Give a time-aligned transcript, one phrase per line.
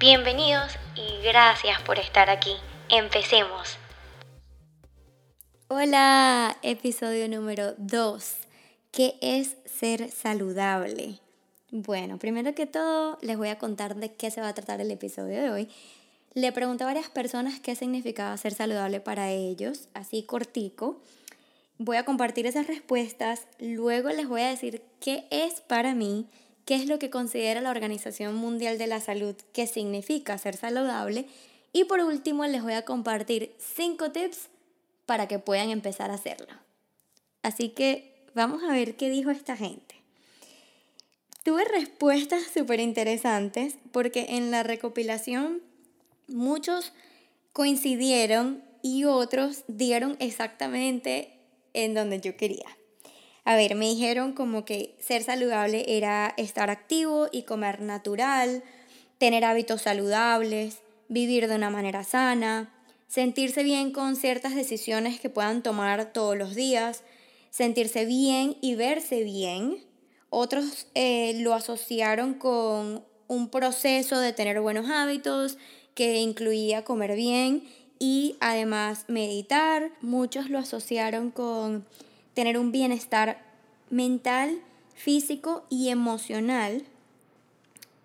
[0.00, 2.54] Bienvenidos y gracias por estar aquí.
[2.88, 3.76] Empecemos.
[5.68, 8.36] Hola, episodio número 2.
[8.92, 11.18] ¿Qué es ser saludable?
[11.70, 14.90] Bueno, primero que todo les voy a contar de qué se va a tratar el
[14.90, 15.68] episodio de hoy.
[16.32, 20.98] Le pregunté a varias personas qué significaba ser saludable para ellos, así cortico.
[21.76, 26.26] Voy a compartir esas respuestas, luego les voy a decir qué es para mí,
[26.64, 31.26] qué es lo que considera la Organización Mundial de la Salud que significa ser saludable
[31.72, 34.48] y por último, les voy a compartir 5 tips
[35.06, 36.48] para que puedan empezar a hacerlo.
[37.42, 39.94] Así que vamos a ver qué dijo esta gente.
[41.44, 45.62] Tuve respuestas súper interesantes porque en la recopilación
[46.26, 46.92] muchos
[47.52, 51.32] coincidieron y otros dieron exactamente
[51.72, 52.66] en donde yo quería.
[53.50, 58.62] A ver, me dijeron como que ser saludable era estar activo y comer natural,
[59.18, 62.72] tener hábitos saludables, vivir de una manera sana,
[63.08, 67.02] sentirse bien con ciertas decisiones que puedan tomar todos los días,
[67.50, 69.84] sentirse bien y verse bien.
[70.28, 75.58] Otros eh, lo asociaron con un proceso de tener buenos hábitos
[75.96, 77.64] que incluía comer bien
[77.98, 79.90] y además meditar.
[80.02, 81.84] Muchos lo asociaron con
[82.40, 83.38] tener un bienestar
[83.90, 84.62] mental,
[84.94, 86.86] físico y emocional.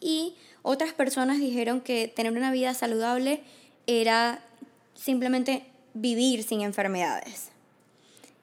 [0.00, 3.42] Y otras personas dijeron que tener una vida saludable
[3.86, 4.42] era
[4.94, 7.50] simplemente vivir sin enfermedades.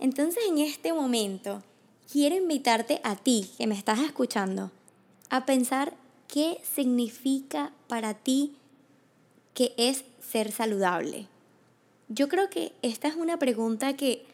[0.00, 1.62] Entonces en este momento
[2.10, 4.72] quiero invitarte a ti que me estás escuchando
[5.30, 5.94] a pensar
[6.26, 8.56] qué significa para ti
[9.54, 11.28] que es ser saludable.
[12.08, 14.26] Yo creo que esta es una pregunta que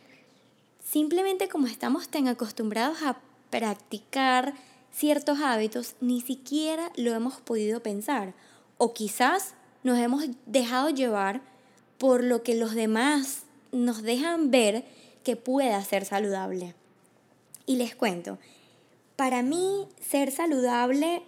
[0.82, 3.18] simplemente como estamos tan acostumbrados a
[3.50, 4.54] practicar
[4.92, 8.34] ciertos hábitos ni siquiera lo hemos podido pensar.
[8.78, 11.42] O quizás nos hemos dejado llevar
[11.98, 14.84] por lo que los demás nos dejan ver
[15.24, 16.74] que pueda ser saludable.
[17.64, 18.38] Y les cuento,
[19.16, 21.22] para mí ser saludable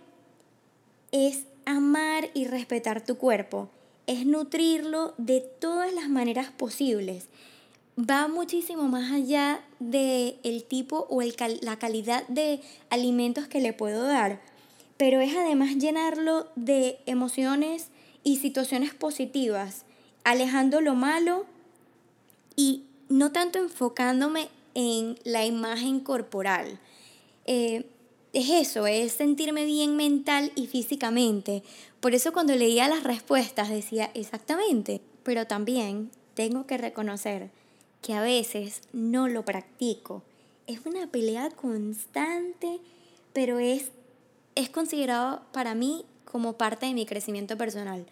[1.12, 3.69] es amar y respetar tu cuerpo,
[4.06, 7.28] es nutrirlo de todas las maneras posibles
[7.99, 12.60] va muchísimo más allá del el tipo o el la calidad de
[12.91, 14.41] alimentos que le puedo dar,
[14.97, 17.88] pero es además llenarlo de emociones
[18.22, 19.84] y situaciones positivas,
[20.25, 21.47] alejando lo malo
[22.56, 26.81] y no tanto enfocándome en la imagen corporal.
[27.47, 27.87] Eh,
[28.33, 31.62] es eso, es sentirme bien mental y físicamente.
[32.00, 37.50] Por eso cuando leía las respuestas decía exactamente, pero también tengo que reconocer
[38.04, 40.22] que a veces no lo practico.
[40.66, 42.78] Es una pelea constante,
[43.32, 43.92] pero es,
[44.54, 48.04] es considerado para mí como parte de mi crecimiento personal.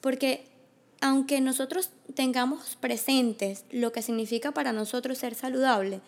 [0.00, 0.46] Porque
[1.00, 6.00] aunque nosotros tengamos presentes lo que significa para nosotros ser saludable,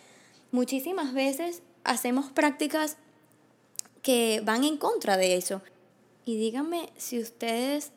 [0.53, 2.97] muchísimas veces hacemos prácticas
[4.03, 5.62] que van en contra de eso.
[6.24, 7.91] Y díganme si ustedes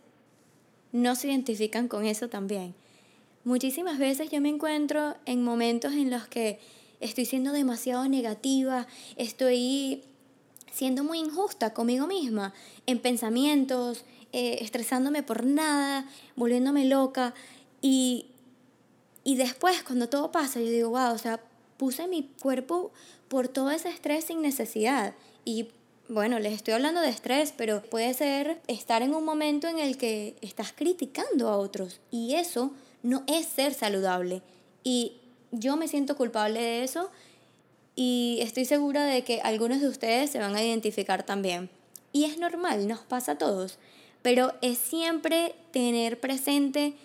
[0.91, 2.73] no se identifican con eso también.
[3.45, 6.59] Muchísimas veces yo me encuentro en momentos en los que
[6.99, 10.03] estoy siendo demasiado negativa, estoy
[10.73, 12.55] siendo muy injusta conmigo misma,
[12.87, 17.35] en pensamientos, eh, estresándome por nada, volviéndome loca.
[17.83, 18.25] Y,
[19.23, 21.39] y después, cuando todo pasa, yo digo, wow, o sea,
[21.77, 22.91] puse mi cuerpo
[23.27, 25.13] por todo ese estrés sin necesidad.
[25.45, 25.67] Y
[26.09, 29.97] bueno, les estoy hablando de estrés, pero puede ser estar en un momento en el
[29.97, 31.99] que estás criticando a otros.
[32.09, 32.71] Y eso
[33.05, 34.41] no es ser saludable.
[34.83, 35.13] Y
[35.51, 37.11] yo me siento culpable de eso
[37.95, 41.69] y estoy segura de que algunos de ustedes se van a identificar también.
[42.11, 43.77] Y es normal, nos pasa a todos,
[44.21, 46.95] pero es siempre tener presente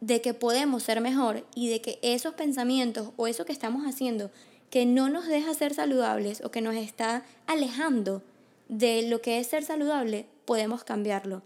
[0.00, 4.30] de que podemos ser mejor y de que esos pensamientos o eso que estamos haciendo
[4.70, 8.22] que no nos deja ser saludables o que nos está alejando
[8.70, 11.42] de lo que es ser saludable, podemos cambiarlo.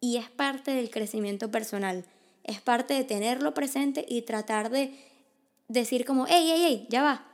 [0.00, 2.06] Y es parte del crecimiento personal
[2.50, 4.92] es parte de tenerlo presente y tratar de
[5.68, 7.26] decir como, hey, hey, hey, ya va,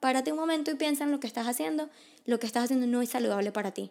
[0.00, 1.88] párate un momento y piensa en lo que estás haciendo,
[2.24, 3.90] lo que estás haciendo no es saludable para ti.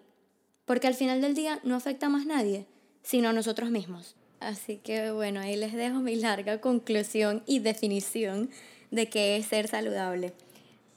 [0.65, 2.65] Porque al final del día no afecta a más nadie,
[3.01, 4.15] sino a nosotros mismos.
[4.39, 8.50] Así que bueno, ahí les dejo mi larga conclusión y definición
[8.91, 10.33] de qué es ser saludable.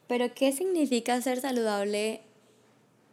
[0.07, 2.21] Pero ¿qué significa ser saludable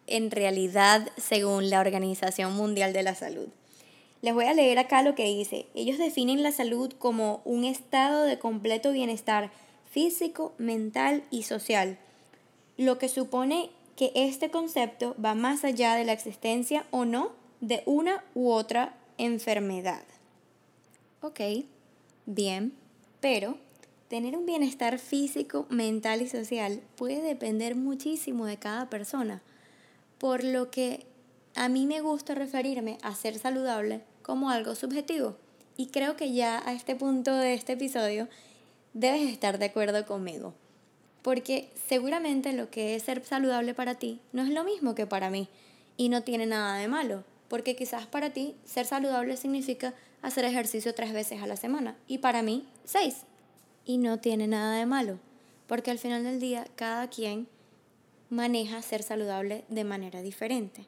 [0.07, 3.47] en realidad según la Organización Mundial de la Salud?
[4.21, 5.67] Les voy a leer acá lo que dice.
[5.75, 9.51] Ellos definen la salud como un estado de completo bienestar
[9.89, 11.97] físico, mental y social,
[12.77, 17.31] lo que supone que este concepto va más allá de la existencia o no
[17.61, 20.03] de una u otra enfermedad.
[21.21, 21.41] Ok,
[22.27, 22.73] bien,
[23.19, 23.57] pero
[24.07, 29.41] tener un bienestar físico, mental y social puede depender muchísimo de cada persona,
[30.19, 31.06] por lo que
[31.57, 35.35] a mí me gusta referirme a ser saludable como algo subjetivo.
[35.75, 38.27] Y creo que ya a este punto de este episodio
[38.93, 40.53] debes estar de acuerdo conmigo.
[41.23, 45.29] Porque seguramente lo que es ser saludable para ti no es lo mismo que para
[45.29, 45.49] mí.
[45.97, 47.23] Y no tiene nada de malo.
[47.47, 51.97] Porque quizás para ti ser saludable significa hacer ejercicio tres veces a la semana.
[52.07, 53.23] Y para mí, seis.
[53.83, 55.19] Y no tiene nada de malo.
[55.65, 57.47] Porque al final del día, cada quien
[58.29, 60.85] maneja ser saludable de manera diferente.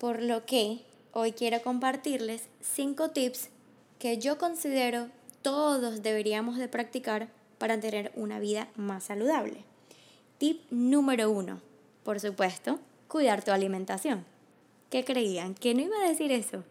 [0.00, 0.80] Por lo que
[1.12, 3.50] hoy quiero compartirles cinco tips
[3.98, 5.08] que yo considero
[5.42, 9.62] todos deberíamos de practicar para tener una vida más saludable.
[10.38, 11.60] Tip número uno,
[12.02, 14.24] por supuesto, cuidar tu alimentación.
[14.88, 15.54] ¿Qué creían?
[15.54, 16.64] ¿Que no iba a decir eso?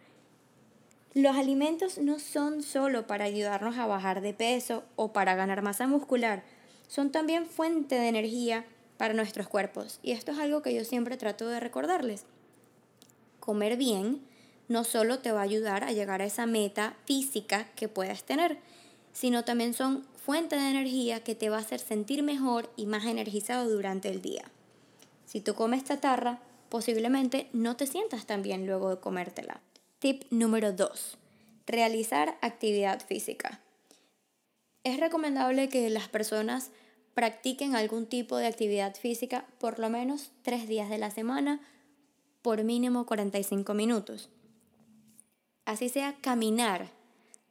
[1.13, 5.85] Los alimentos no son solo para ayudarnos a bajar de peso o para ganar masa
[5.85, 6.41] muscular,
[6.87, 8.65] son también fuente de energía
[8.97, 9.99] para nuestros cuerpos.
[10.01, 12.25] Y esto es algo que yo siempre trato de recordarles.
[13.39, 14.21] Comer bien
[14.67, 18.59] no solo te va a ayudar a llegar a esa meta física que puedas tener,
[19.13, 23.05] sino también son fuente de energía que te va a hacer sentir mejor y más
[23.05, 24.43] energizado durante el día.
[25.25, 26.39] Si tú comes chatarra,
[26.69, 29.59] posiblemente no te sientas tan bien luego de comértela.
[29.99, 31.17] Tip número 2.
[31.65, 33.59] Realizar actividad física.
[34.83, 36.69] Es recomendable que las personas
[37.15, 41.59] practiquen algún tipo de actividad física por lo menos tres días de la semana
[42.41, 44.29] por mínimo 45 minutos.
[45.65, 46.91] Así sea caminar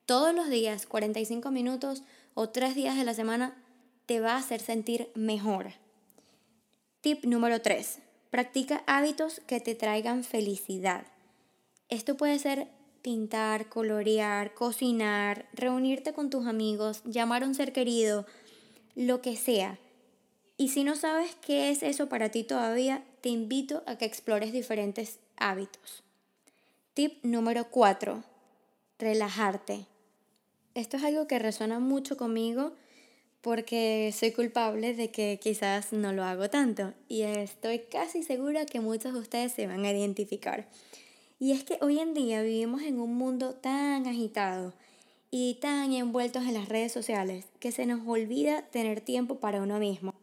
[0.07, 2.03] todos los días 45 minutos
[2.35, 3.57] o tres días de la semana
[4.07, 5.73] te va a hacer sentir mejor.
[7.03, 7.99] Tip número 3.
[8.31, 11.07] Practica hábitos que te traigan felicidad.
[11.91, 12.69] Esto puede ser
[13.03, 18.27] pintar, colorear, cocinar, reunirte con tus amigos, llamar a un ser querido,
[18.95, 19.79] lo que sea.
[20.61, 24.53] Y si no sabes qué es eso para ti todavía, te invito a que explores
[24.53, 26.03] diferentes hábitos.
[26.95, 28.25] Tip número 4.
[28.99, 29.87] Relajarte.
[30.75, 32.73] Esto es algo que resuena mucho conmigo
[33.41, 38.81] porque soy culpable de que quizás no lo hago tanto y estoy casi segura que
[38.81, 40.67] muchos de ustedes se van a identificar.
[41.39, 44.75] Y es que hoy en día vivimos en un mundo tan agitado
[45.31, 49.79] y tan envueltos en las redes sociales que se nos olvida tener tiempo para uno
[49.79, 50.18] mismo.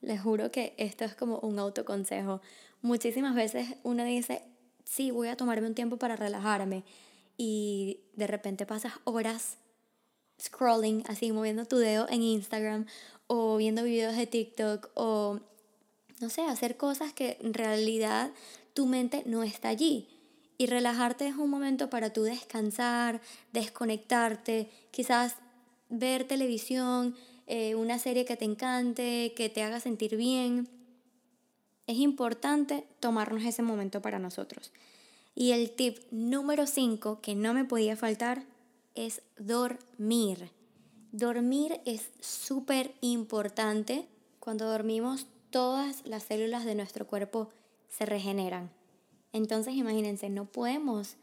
[0.00, 2.40] Les juro que esto es como un autoconsejo.
[2.82, 4.42] Muchísimas veces uno dice,
[4.84, 6.84] sí, voy a tomarme un tiempo para relajarme
[7.36, 9.58] y de repente pasas horas
[10.40, 12.86] scrolling, así moviendo tu dedo en Instagram
[13.26, 15.40] o viendo videos de TikTok o,
[16.20, 18.30] no sé, hacer cosas que en realidad
[18.74, 20.08] tu mente no está allí.
[20.56, 23.20] Y relajarte es un momento para tú descansar,
[23.52, 25.36] desconectarte, quizás
[25.88, 27.14] ver televisión,
[27.48, 30.68] eh, una serie que te encante, que te haga sentir bien.
[31.86, 34.70] Es importante tomarnos ese momento para nosotros.
[35.34, 38.44] Y el tip número 5 que no me podía faltar
[38.94, 40.50] es dormir.
[41.12, 44.06] Dormir es súper importante.
[44.40, 47.50] Cuando dormimos, todas las células de nuestro cuerpo
[47.88, 48.70] se regeneran.
[49.32, 51.16] Entonces imagínense, no podemos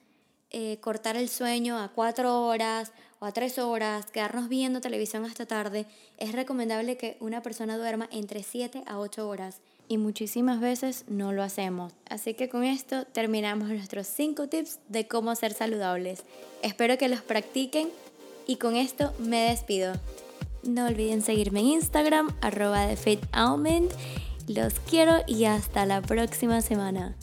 [0.58, 5.46] eh, cortar el sueño a cuatro horas o a tres horas, quedarnos viendo televisión hasta
[5.46, 5.86] tarde.
[6.18, 9.58] Es recomendable que una persona duerma entre siete a ocho horas
[9.90, 11.92] y muchísimas veces no lo hacemos.
[12.10, 16.24] Así que con esto terminamos nuestros cinco tips de cómo ser saludables.
[16.62, 17.90] Espero que los practiquen
[18.48, 19.92] y con esto me despido.
[20.64, 23.20] No olviden seguirme en Instagram, arroba de
[24.48, 27.18] Los quiero y hasta la próxima semana.